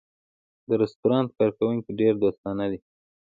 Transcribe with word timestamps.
د 0.67 0.69
رستورانت 0.81 1.29
کارکوونکی 1.37 1.91
ډېر 1.99 2.13
دوستانه 2.23 2.65
دی. 2.71 2.79